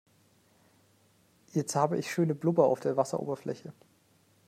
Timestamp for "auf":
2.65-2.79